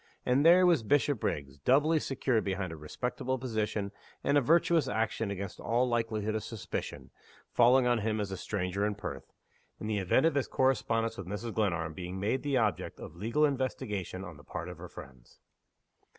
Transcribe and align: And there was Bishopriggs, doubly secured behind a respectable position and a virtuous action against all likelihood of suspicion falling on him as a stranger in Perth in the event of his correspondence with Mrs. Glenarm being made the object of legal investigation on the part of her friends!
And 0.25 0.43
there 0.43 0.65
was 0.65 0.81
Bishopriggs, 0.81 1.59
doubly 1.59 1.99
secured 1.99 2.43
behind 2.43 2.71
a 2.73 2.75
respectable 2.75 3.37
position 3.37 3.91
and 4.23 4.35
a 4.35 4.41
virtuous 4.41 4.87
action 4.87 5.29
against 5.29 5.59
all 5.59 5.87
likelihood 5.87 6.33
of 6.33 6.43
suspicion 6.43 7.11
falling 7.51 7.85
on 7.85 7.99
him 7.99 8.19
as 8.19 8.31
a 8.31 8.35
stranger 8.37 8.83
in 8.83 8.95
Perth 8.95 9.31
in 9.79 9.85
the 9.85 9.99
event 9.99 10.25
of 10.25 10.33
his 10.33 10.47
correspondence 10.47 11.19
with 11.19 11.27
Mrs. 11.27 11.53
Glenarm 11.53 11.93
being 11.93 12.19
made 12.19 12.41
the 12.41 12.57
object 12.57 12.99
of 12.99 13.15
legal 13.15 13.45
investigation 13.45 14.23
on 14.23 14.37
the 14.37 14.43
part 14.43 14.69
of 14.69 14.79
her 14.79 14.89
friends! 14.89 15.37